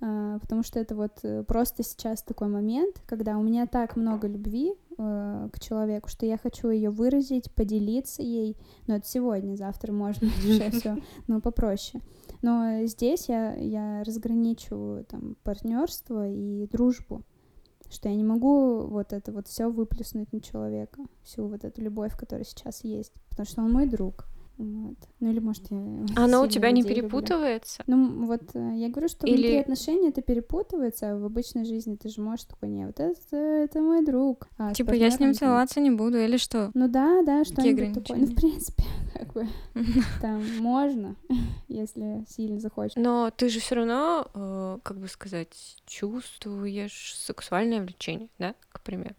[0.00, 4.74] потому что это вот э, просто сейчас такой момент, когда у меня так много любви
[4.96, 8.56] э, к человеку, что я хочу ее выразить, поделиться ей,
[8.86, 12.02] но это сегодня, завтра можно уже все, но попроще.
[12.42, 17.24] Но здесь я, я разграничиваю там партнерство и дружбу,
[17.90, 22.16] что я не могу вот это вот все выплеснуть на человека, всю вот эту любовь,
[22.16, 24.26] которая сейчас есть, потому что он мой друг.
[24.58, 24.96] Вот.
[25.20, 25.78] Ну или может я...
[26.16, 27.84] Оно у тебя не перепутывается?
[27.86, 28.04] Люблю.
[28.04, 29.36] Ну вот э, я говорю, что или...
[29.36, 33.36] внутри отношений это перепутывается, а в обычной жизни ты же можешь такой, не, вот это,
[33.36, 34.48] это мой друг.
[34.58, 36.72] А типа я с ним целоваться не буду или что?
[36.74, 38.18] Ну да, да, что-нибудь такое.
[38.18, 38.82] Ну в принципе,
[39.14, 39.46] как бы
[40.20, 41.14] там можно,
[41.68, 42.96] если сильно захочешь.
[42.96, 49.14] Но ты же все равно, э, как бы сказать, чувствуешь сексуальное влечение, да, к примеру.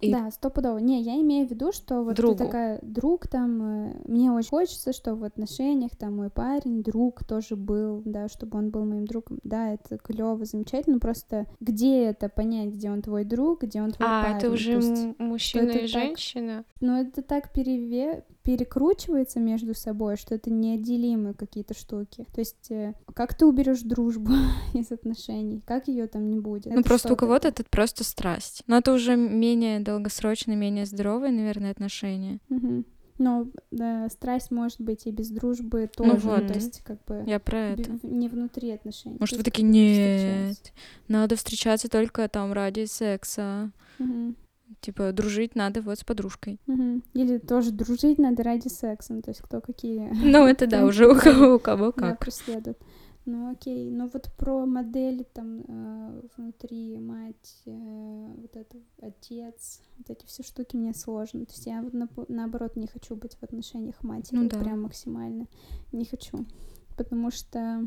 [0.00, 0.10] И...
[0.12, 0.78] Да, стопудово.
[0.78, 2.36] Не, я имею в виду, что вот Другу.
[2.36, 7.24] ты такая друг там, э, мне очень хочется, что в отношениях там мой парень, друг
[7.24, 9.38] тоже был, да, чтобы он был моим другом.
[9.44, 10.98] Да, это клево, замечательно.
[10.98, 14.34] Просто где это понять, где он твой друг, где он твой а, парень?
[14.34, 16.64] А, это уже есть, мужчина и женщина?
[16.64, 18.24] Так, ну, это так переве...
[18.42, 22.26] перекручивается между собой, что это неотделимые какие-то штуки.
[22.32, 24.32] То есть, э, как ты уберешь дружбу
[24.74, 25.62] из отношений?
[25.66, 26.66] Как ее там не будет?
[26.66, 28.62] Ну, это просто у кого-то это просто страсть.
[28.66, 32.38] Но это уже менее долгосрочные, менее здоровые, наверное, отношения.
[32.48, 32.84] Угу.
[33.18, 36.46] Но да, страсть может быть и без дружбы тоже, Ну вот.
[36.46, 37.98] то есть как бы Я про это.
[38.02, 39.18] не внутри отношений.
[39.20, 40.72] Может, вы такие, нет,
[41.06, 43.72] надо встречаться только там ради секса.
[43.98, 44.36] Мгм.
[44.80, 46.58] Типа, дружить надо вот с подружкой.
[46.66, 47.02] Мгм.
[47.14, 51.08] Или тоже дружить надо ради секса, ну, то есть кто какие Ну, это да, уже
[51.10, 52.20] у кого, у кого да, как.
[52.20, 52.78] преследуют.
[53.26, 57.70] Ну окей, ну вот про модели там э, внутри мать, э,
[58.36, 61.44] вот это отец, вот эти все штуки мне сложно.
[61.44, 64.58] То есть я вот напо- наоборот не хочу быть в отношениях матери, Ну да.
[64.58, 65.46] прям максимально
[65.92, 66.46] не хочу,
[66.96, 67.86] потому что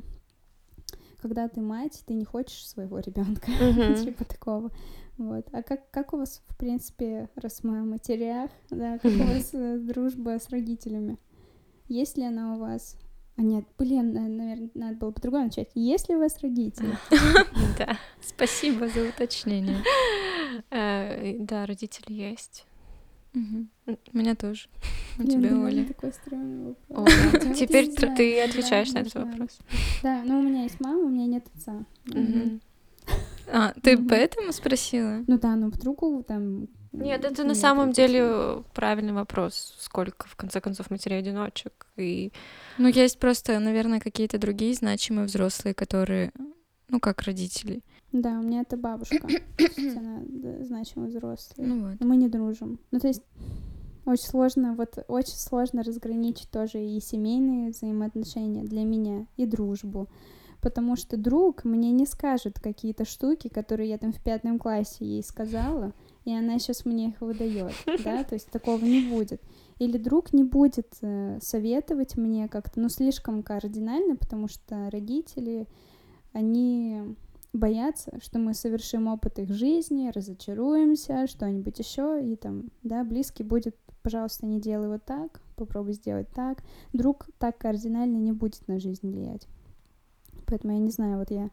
[1.22, 3.96] когда ты мать, ты не хочешь своего ребенка, Мгм.
[4.06, 4.72] типа такого.
[5.18, 5.48] Вот.
[5.52, 9.50] А как, как у вас, в принципе, раз мы о матерях, да, как у вас
[9.54, 11.18] э, дружба с родителями?
[11.88, 12.98] Есть ли она у вас?
[13.36, 15.70] А нет, блин, наверное, надо было по-другому начать.
[15.74, 16.98] Есть ли у вас родители?
[17.78, 17.98] Да.
[18.22, 19.78] Спасибо за уточнение.
[20.70, 22.66] Э, Да, родители есть.
[23.34, 23.70] Мгм.
[23.88, 24.68] У меня тоже.
[25.18, 25.86] У тебя, меня Оля.
[25.86, 26.90] такой стрёмный вопрос.
[26.90, 27.12] О, да.
[27.42, 29.58] Я вот Теперь ты отвечаешь на этот вопрос.
[30.04, 31.84] Да, ну у меня есть мама, у меня нет отца.
[32.06, 32.62] Мгм.
[33.52, 34.08] А, ты Мгм.
[34.08, 35.24] поэтому спросила?
[35.28, 36.68] Ну да, ну вдруг там...
[36.92, 38.08] Нет, это м, на нет самом родителей.
[38.08, 39.76] деле правильный вопрос.
[39.80, 41.88] Сколько, в конце концов, матерей-одиночек?
[41.98, 42.32] И
[42.78, 46.32] Ну, есть просто, наверное, какие-то другие значимые взрослые, которые,
[46.90, 47.82] ну, как родители.
[48.12, 49.28] Да, у меня это бабушка.
[49.78, 51.66] Она да, значимый взрослый.
[51.68, 52.00] Ну вот.
[52.00, 52.80] Но мы не дружим.
[52.92, 53.24] Ну, то есть
[54.06, 60.10] очень сложно, вот очень сложно разграничить тоже и семейные взаимоотношения для меня, и дружбу.
[60.64, 65.22] Потому что друг мне не скажет какие-то штуки, которые я там в пятом классе ей
[65.22, 65.92] сказала,
[66.24, 67.74] и она сейчас мне их выдает,
[68.06, 69.42] да, то есть такого не будет.
[69.80, 75.68] Или друг не будет э, советовать мне как-то, ну, слишком кардинально, потому что родители,
[76.32, 77.18] они
[77.52, 83.76] боятся, что мы совершим опыт их жизни, разочаруемся, что-нибудь еще, и там, да, близкий будет,
[84.02, 86.64] пожалуйста, не делай вот так, попробуй сделать так.
[86.94, 89.46] Друг так кардинально не будет на жизнь влиять.
[90.46, 91.50] Поэтому я не знаю, вот я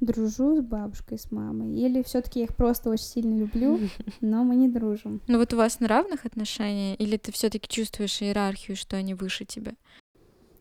[0.00, 3.80] дружу с бабушкой, с мамой, или все-таки я их просто очень сильно люблю,
[4.20, 5.20] но мы не дружим.
[5.26, 9.14] Ну вот у вас на равных отношениях, или ты все таки чувствуешь иерархию, что они
[9.14, 9.72] выше тебя?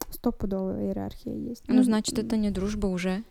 [0.10, 1.64] Стопудовая иерархия есть.
[1.68, 3.24] Ну, значит, это не дружба уже.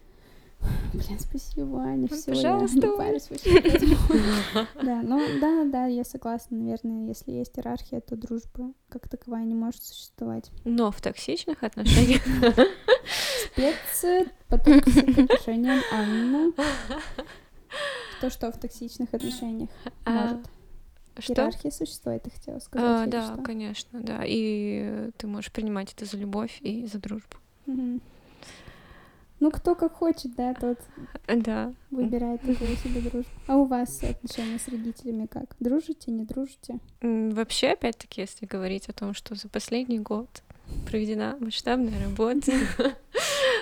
[0.93, 3.63] Блин, спасибо, Аня, Ну, все, пожалуйста, я не парюсь вообще.
[4.83, 9.55] Да, ну да, да, я согласна, наверное, если есть иерархия, то дружба как таковая не
[9.55, 10.51] может существовать.
[10.65, 12.23] Но в токсичных отношениях
[13.55, 16.53] Спец по токсичным отношениям Анна.
[18.21, 19.69] То, что в токсичных отношениях
[20.05, 20.47] А, может.
[21.19, 21.33] что?
[21.35, 23.07] Иерархия существует, ты хотела сказать.
[23.09, 23.43] А, да, что?
[23.43, 24.23] конечно, да.
[24.25, 27.37] И ты можешь принимать это за любовь и за дружбу.
[29.41, 30.79] Ну, кто как хочет, да, тот
[31.27, 31.75] Да.
[31.91, 33.31] выбирает такую себе дружбу.
[33.47, 35.55] А у вас отношения с родителями как?
[35.61, 36.79] Дружите, не дружите?
[37.03, 40.43] Вообще, опять-таки, если говорить о том, что за последний год
[40.87, 42.53] проведена масштабная работа,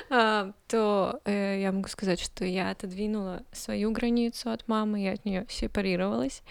[0.09, 5.47] то э, я могу сказать, что я отодвинула свою границу от мамы, я от нее
[5.49, 6.43] сепарировалась.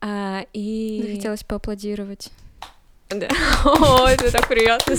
[0.00, 1.02] А, И...
[1.06, 2.30] Захотелось поаплодировать.
[3.08, 3.28] Да.
[3.64, 4.94] О, это так приятно.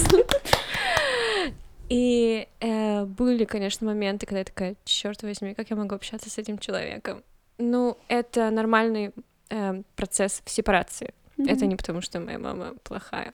[1.90, 6.38] И э, были, конечно, моменты, когда я такая, черт возьми, как я могу общаться с
[6.38, 7.24] этим человеком?
[7.58, 9.12] Ну, это нормальный
[9.50, 11.14] э, процесс в сепарации.
[11.38, 11.70] Это Мгм.
[11.70, 13.34] не потому, что моя мама плохая.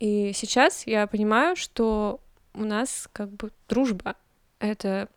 [0.00, 2.20] И сейчас я понимаю, что
[2.54, 4.16] у нас как бы дружба.
[4.58, 5.08] Это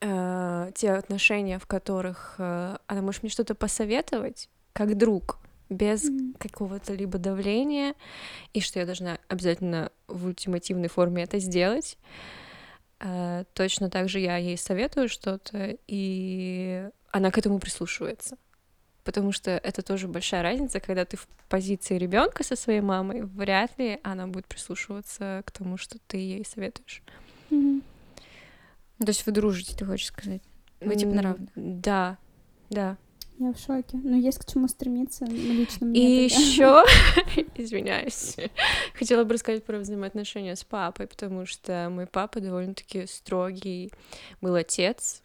[0.00, 5.38] э, те отношения, в которых э, она может мне что-то посоветовать, как друг,
[5.68, 6.34] без Мгм.
[6.38, 7.94] какого-то либо давления,
[8.54, 11.98] и что я должна обязательно в ультимативной форме это сделать.
[13.00, 18.36] Э, точно так же я ей советую что-то, и она к этому прислушивается.
[19.08, 23.70] Потому что это тоже большая разница, когда ты в позиции ребенка со своей мамой, вряд
[23.78, 27.02] ли она будет прислушиваться к тому, что ты ей советуешь.
[27.48, 27.80] Ну,
[28.98, 30.42] То есть вы дружите, ты хочешь сказать?
[30.82, 31.48] Вы типа на равных.
[31.54, 32.18] Да,
[32.68, 32.98] да.
[33.38, 33.96] Я в шоке.
[33.96, 36.28] Но есть к чему стремиться лично И мне.
[36.28, 36.44] тогда.
[36.44, 36.84] еще,
[37.54, 38.36] извиняюсь,
[38.92, 43.90] хотела бы рассказать про взаимоотношения с папой, потому что мой папа довольно-таки строгий
[44.42, 45.22] был отец,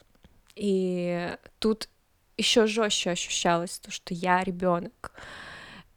[0.56, 1.89] и тут
[2.38, 5.12] еще жестче ощущалось то, что я ребенок.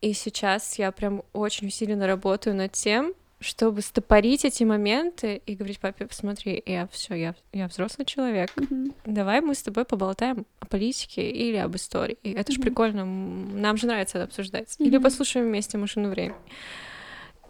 [0.01, 5.79] И сейчас я прям очень усиленно работаю над тем, чтобы стопорить эти моменты и говорить
[5.81, 8.95] папе, посмотри, я все, я, я взрослый человек, Мгм.
[9.05, 12.19] давай мы с тобой поболтаем о политике или об истории.
[12.23, 12.69] Это же Мгм.
[12.69, 14.75] прикольно, нам же нравится это обсуждать.
[14.79, 15.03] Или Мгм.
[15.05, 16.37] послушаем вместе машину времени.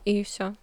[0.05, 0.55] И все.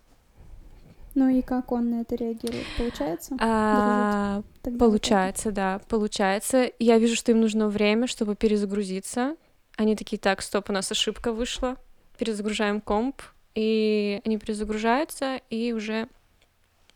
[1.15, 2.65] Ну и как он на это реагирует?
[2.77, 3.35] Получается?
[3.39, 4.41] А,
[4.79, 6.71] получается, да, получается.
[6.79, 9.35] Я вижу, что им нужно время, чтобы перезагрузиться.
[9.77, 11.77] Они такие, так, стоп, у нас ошибка вышла.
[12.17, 13.21] Перезагружаем комп.
[13.55, 16.07] и они перезагружаются и уже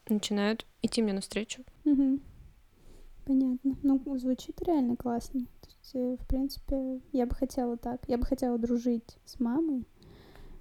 [0.10, 1.64] начинают идти мне навстречу.
[1.86, 2.20] Угу.
[3.26, 3.78] Понятно.
[3.84, 5.42] Ну, звучит реально классно.
[5.62, 8.02] То есть, э, в принципе, я бы хотела так.
[8.08, 9.86] Я бы хотела дружить с мамой,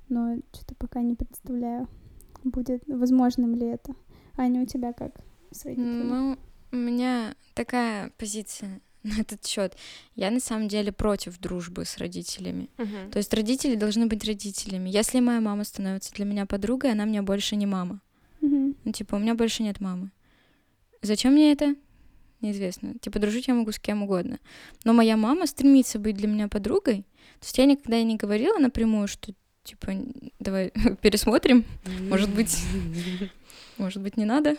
[0.08, 1.88] но что-то пока не представляю,
[2.50, 3.94] будет возможным ли это.
[4.36, 5.12] Аня, у тебя как
[5.50, 6.02] с родителями?
[6.02, 6.38] Ну,
[6.72, 9.76] у меня такая позиция на этот счет.
[10.14, 12.68] Я на самом деле против дружбы с родителями.
[12.78, 13.10] Мгм.
[13.10, 14.90] То есть родители должны быть родителями.
[14.90, 18.00] Если моя мама становится для меня подругой, она мне больше не мама.
[18.40, 18.76] Мгм.
[18.84, 20.10] Ну, типа, у меня больше нет мамы.
[21.02, 21.74] Зачем мне это?
[22.40, 22.94] Неизвестно.
[23.00, 24.38] Типа, дружить я могу с кем угодно.
[24.84, 27.06] Но моя мама стремится быть для меня подругой.
[27.40, 29.32] То есть я никогда и не говорила напрямую, что,
[29.66, 29.92] типа,
[30.38, 30.70] давай
[31.02, 31.64] пересмотрим.
[32.08, 32.58] Может быть,
[33.78, 34.56] может быть, не надо.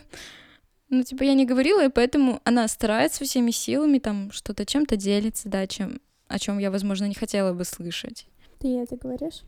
[0.89, 5.49] Ну, типа, я не говорила, и поэтому она старается всеми силами там что-то чем-то делится,
[5.49, 8.25] да, чем, о чем я, возможно, не хотела бы слышать.
[8.59, 9.41] Ты ей это говоришь?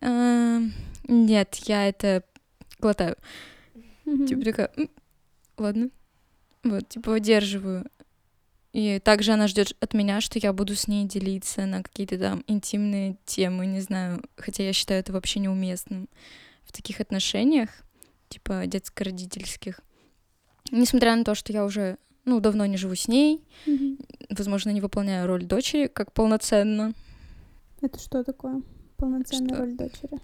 [0.00, 0.72] Эм,
[1.08, 2.22] Нет, я это
[2.78, 3.16] глотаю.
[4.04, 4.90] Типа такая, «М,
[5.58, 5.88] ладно.
[6.62, 7.86] Вот, типа выдерживаю.
[8.74, 12.42] И также она ждет от меня, что я буду с ней делиться на какие-то там
[12.48, 14.20] интимные темы, не знаю.
[14.36, 16.08] Хотя я считаю это вообще неуместным
[16.64, 17.70] в таких отношениях,
[18.28, 19.80] типа детско-родительских.
[20.72, 23.96] Несмотря на то, что я уже, ну, давно не живу с ней, Мгм.
[24.30, 26.94] возможно, не выполняю роль дочери как полноценно.
[27.80, 28.60] Это что такое?
[28.96, 29.58] Полноценная Что?
[29.58, 30.18] роль дочери.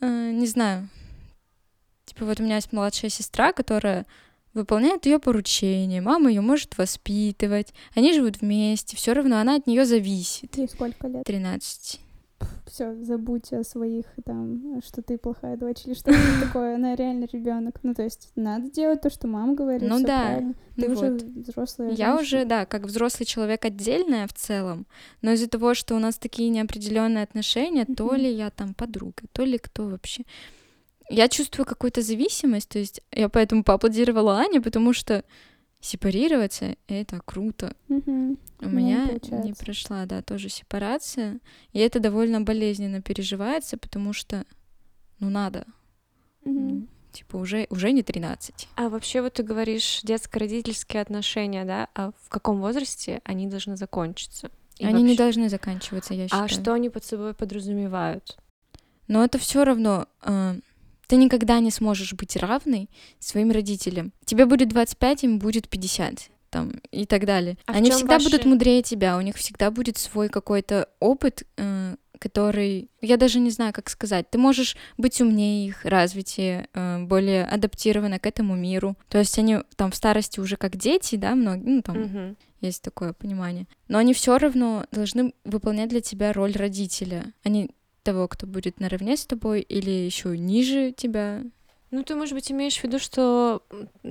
[0.00, 0.88] Э, не знаю.
[2.06, 4.04] Типа вот у меня есть младшая сестра, которая
[4.58, 9.84] выполняет ее поручения, мама ее может воспитывать, они живут вместе, все равно она от нее
[9.84, 10.56] зависит.
[10.56, 11.24] Ей сколько лет?
[11.24, 12.00] 13.
[12.66, 16.74] Все, забудь о своих там, что ты плохая дочь или что-то такое.
[16.76, 17.80] Она реально ребенок.
[17.82, 19.88] Ну, то есть надо делать то, что мама говорит.
[19.88, 20.22] Ну да.
[20.22, 20.54] правильно.
[20.76, 21.22] Ты Ну уже вот.
[21.22, 21.88] взрослая.
[21.90, 22.20] Я женщина.
[22.20, 24.86] уже, да, как взрослый человек отдельная в целом,
[25.22, 29.44] но из-за того, что у нас такие неопределенные отношения, то ли я там подруга, то
[29.44, 30.24] ли кто вообще.
[31.10, 35.24] Я чувствую какую-то зависимость, то есть я поэтому поаплодировала Ане, потому что
[35.80, 37.74] сепарироваться— это круто.
[37.88, 38.38] Мгм.
[38.60, 39.64] У У меня не меня не получается.
[39.64, 41.38] прошла, да, тоже сепарация.
[41.72, 44.44] И это довольно болезненно переживается, потому что,
[45.20, 45.64] ну, надо.
[46.44, 48.68] Ну, типа, уже, уже не 13.
[48.74, 51.88] А вообще вот ты говоришь детско-родительские отношения, да?
[51.94, 54.50] А в каком возрасте они должны закончиться?
[54.78, 56.44] И Они не вообще- должны заканчиваться, я считаю.
[56.44, 58.36] А что они под собой подразумевают?
[59.06, 60.06] Но это все равно...
[60.22, 60.54] э,
[61.08, 64.12] ты никогда не сможешь быть равной своим родителям.
[64.24, 67.58] Тебе будет 25, им будет 50 там, и так далее.
[67.66, 71.96] А Они всегда ваши- будут мудрее тебя, у них всегда будет свой какой-то опыт, э,
[72.18, 72.88] который...
[73.00, 74.28] Я даже не знаю, как сказать.
[74.30, 78.96] Ты можешь быть умнее их, развитие, э, более адаптирована к этому миру.
[79.08, 82.36] То есть они там в старости уже как дети, да, многие, ну, там, Мгм.
[82.60, 83.66] есть такое понимание.
[83.88, 87.70] Но они все равно должны выполнять для тебя роль родителя, не
[88.02, 91.42] того, кто будет наравне с тобой или еще ниже тебя.
[91.90, 93.62] Ну, ты, может быть, имеешь в виду, что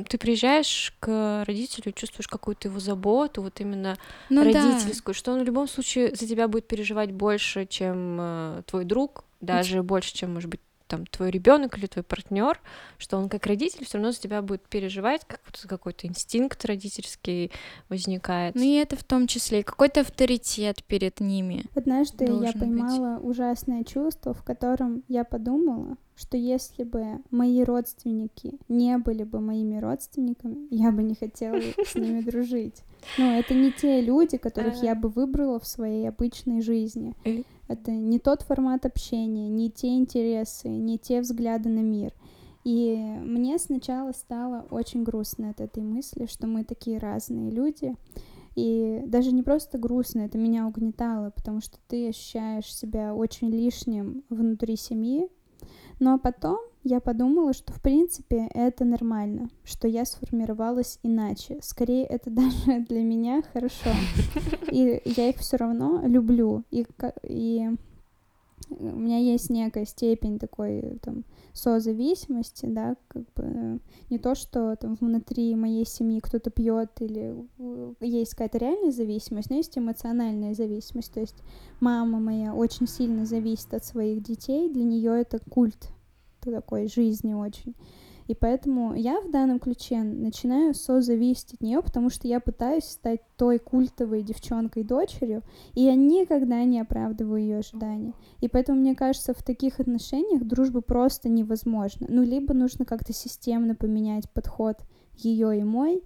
[0.09, 3.97] ты приезжаешь к родителю, чувствуешь какую-то его заботу, вот именно
[4.29, 8.83] Ну родительскую, что он в любом случае за тебя будет переживать больше, чем э, твой
[8.83, 12.59] друг, даже больше, чем, может быть, там твой ребенок или твой партнер,
[12.97, 17.51] что он как родитель все равно за тебя будет переживать, как вот какой-то инстинкт родительский
[17.89, 18.55] возникает.
[18.55, 21.65] Ну и это в том числе и какой-то авторитет перед ними.
[21.75, 22.59] Однажды я должен быть.
[22.59, 29.39] поймала ужасное чувство, в котором я подумала, что если бы мои родственники не были бы
[29.39, 32.83] моими родственниками, я бы не хотела с ними дружить.
[33.19, 37.13] Ну, это не те люди, которых я бы выбрала в своей обычной жизни.
[37.23, 37.43] Э.
[37.67, 42.13] Это не тот формат общения, не те интересы, не те взгляды на мир.
[42.63, 47.95] И мне сначала стало очень грустно от этой мысли, что мы такие разные люди.
[48.55, 54.23] И даже не просто грустно, это меня угнетало, потому что ты ощущаешь себя очень лишним
[54.29, 55.29] внутри семьи.
[55.99, 61.59] Но потом я подумала, что в принципе это нормально, что я сформировалась иначе.
[61.61, 63.91] Скорее, это даже для меня хорошо.
[64.71, 66.63] И я их все равно люблю.
[66.71, 66.85] И,
[67.23, 67.69] и
[68.69, 71.23] у меня есть некая степень такой там
[71.57, 77.35] созависимости, да, как бы э, не то, что там внутри моей семьи кто-то пьет или
[77.59, 81.13] э, есть какая-то реальная зависимость, но есть эмоциональная зависимость.
[81.13, 81.35] То есть
[81.79, 85.89] мама моя очень сильно зависит от своих детей, для нее это культ
[86.51, 87.75] такой жизни очень.
[88.27, 93.21] И поэтому я в данном ключе начинаю созависеть от нее, потому что я пытаюсь стать
[93.37, 98.13] той культовой девчонкой-дочерью, и я никогда не оправдываю ее ожидания.
[98.41, 102.07] И поэтому, мне кажется, в таких отношениях дружба просто невозможна.
[102.09, 104.77] Ну, либо нужно как-то системно поменять подход
[105.15, 106.03] ее и мой,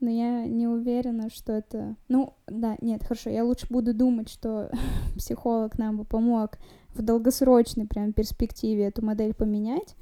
[0.00, 1.94] но я не уверена, что это...
[2.08, 4.68] Ну, да, нет, хорошо, я лучше буду думать, что
[5.16, 6.58] психолог нам бы помог
[6.92, 9.94] в долгосрочной прям перспективе эту модель поменять,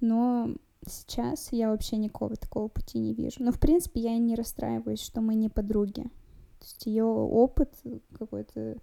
[0.00, 0.50] но
[0.88, 3.36] сейчас я вообще никакого такого пути не вижу.
[3.40, 6.02] Но, в принципе, я и не расстраиваюсь, что мы не подруги.
[6.02, 7.72] То есть ее опыт
[8.12, 8.76] какой-то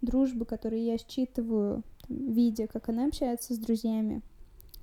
[0.00, 4.22] дружбы, который я считываю, видя, как она общается с друзьями,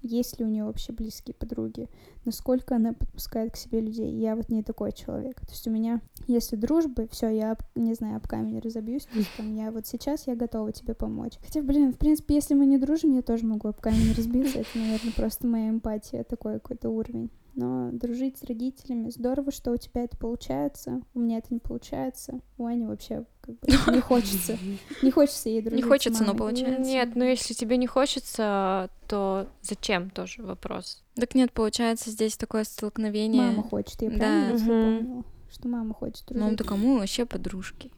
[0.02, 1.90] есть ли у нее вообще близкие подруги,
[2.26, 4.12] насколько она подпускает к себе людей.
[4.12, 5.40] Я вот не такой человек.
[5.42, 9.30] То есть у меня, если дружбы, все, я, не знаю, об камень разобьюсь, то есть
[9.38, 11.34] там я вот сейчас я готова тебе помочь.
[11.44, 14.60] Хотя, блин, в принципе, если мы не дружим, я тоже могу об камень разбиться.
[14.60, 17.30] Это, наверное, просто моя эмпатия, такой какой-то уровень
[17.60, 22.40] но дружить с родителями здорово, что у тебя это получается, у меня это не получается,
[22.58, 23.26] у Ани вообще
[23.62, 24.58] как бы не хочется,
[25.02, 25.84] не хочется ей дружить.
[25.84, 26.82] Не хочется, но получается.
[26.82, 31.04] Нет, но если тебе не хочется, то зачем тоже вопрос?
[31.16, 33.42] Так нет, получается здесь такое столкновение.
[33.52, 34.58] Мама хочет, я правильно Да.
[34.58, 36.50] запомнила, что мама хочет дружить.
[36.52, 37.92] Ну, да кому вообще подружки?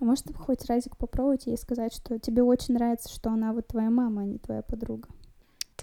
[0.00, 3.90] А может, хоть разик попробовать ей сказать, что тебе очень нравится, что она вот твоя
[3.90, 5.08] мама, а не твоя подруга.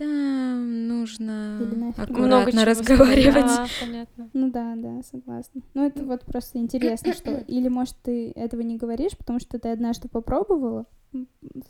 [0.01, 3.45] Там нужно аккуратно разговаривать.
[3.45, 4.29] А, понятно.
[4.33, 5.61] Ну да, да, согласна.
[5.75, 9.69] Ну это вот просто интересно, что или может ты этого не говоришь, потому что ты
[9.69, 10.87] однажды попробовала,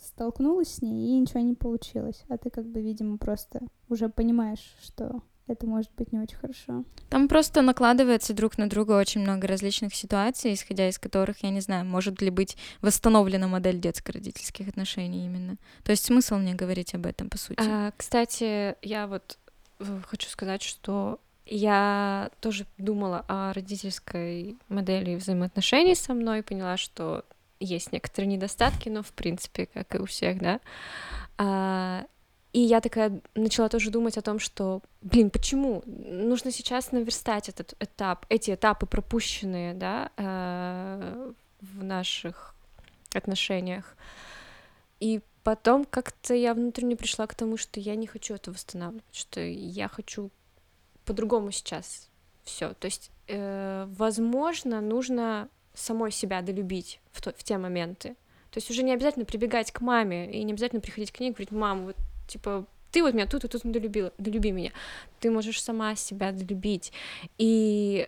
[0.01, 3.59] столкнулась с ней и ничего не получилось, а ты как бы, видимо, просто
[3.89, 6.83] уже понимаешь, что это может быть не очень хорошо.
[7.09, 11.61] Там просто накладывается друг на друга очень много различных ситуаций, исходя из которых, я не
[11.61, 15.57] знаю, может ли быть восстановлена модель детско-родительских отношений именно.
[15.83, 17.59] То есть смысл мне говорить об этом, по сути.
[17.59, 19.37] А, кстати, я вот
[19.79, 27.25] э, хочу сказать, что я тоже думала о родительской модели взаимоотношений со мной, поняла, что
[27.59, 30.59] есть некоторые недостатки, но в принципе, как и у всех, да.
[31.37, 32.05] А,
[32.53, 37.75] и я такая начала тоже думать о том, что, блин, почему нужно сейчас наверстать этот
[37.79, 41.31] этап, эти этапы пропущенные, да, э,
[41.61, 42.53] в наших
[43.13, 43.95] отношениях.
[44.99, 49.39] И потом как-то я внутренне пришла к тому, что я не хочу это восстанавливать, что
[49.39, 50.29] я хочу
[51.05, 52.09] по-другому сейчас
[52.43, 52.73] все.
[52.73, 58.15] То есть, э, возможно, нужно самой себя долюбить в, то- в те моменты.
[58.51, 61.31] То есть уже не обязательно прибегать к маме и не обязательно приходить к ней и
[61.31, 61.95] говорить, мама, вот
[62.32, 64.71] типа ты вот меня тут и тут долюбила, долюби меня.
[65.19, 66.91] Ты можешь сама себя долюбить.
[67.38, 68.07] И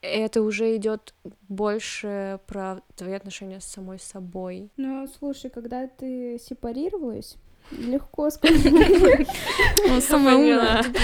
[0.00, 1.14] это уже идет
[1.48, 4.70] больше про твои отношения с самой собой.
[4.76, 7.36] Ну, слушай, когда ты сепарировалась,
[7.72, 8.64] легко сказать.
[9.90, 10.84] Он самая умная.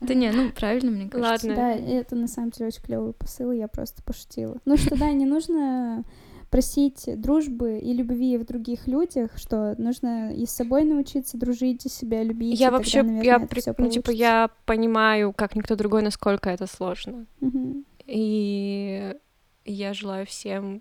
[0.00, 1.48] Да не, ну правильно, мне кажется.
[1.48, 1.54] Ладно.
[1.56, 4.58] Да, это на самом деле очень клевый посыл, я просто пошутила.
[4.66, 6.04] Ну что, да, не нужно
[6.54, 11.88] просить дружбы и любви в других людях, что нужно и с собой научиться дружить, и
[11.88, 12.54] себя любить.
[12.54, 16.48] и Я тогда, вообще, наверное, я, при- ну, типа, я понимаю, как никто другой, насколько
[16.50, 17.26] это сложно.
[17.40, 17.84] Мгм.
[18.06, 19.16] И
[19.64, 20.80] я желаю всем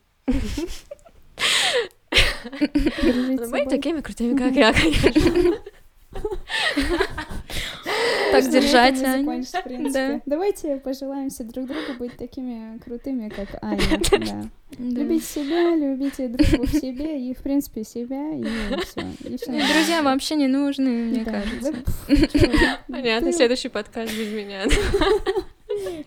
[3.37, 3.65] собой.
[3.67, 5.55] такими крутыми, как я, конечно.
[8.41, 9.43] Так держать, Аня.
[9.91, 10.21] Да.
[10.25, 13.81] Давайте пожелаемся друг другу быть такими крутыми, как Аня.
[14.11, 14.17] Да.
[14.17, 14.49] Да.
[14.79, 18.43] Любить себя, любите дружбу в себе и, в принципе, себя, и
[18.83, 19.01] все.
[19.01, 19.73] И нормально.
[19.73, 21.73] Друзья вообще не нужны, мне кажется.
[22.87, 24.63] Понятно, следующий подкаст без меня.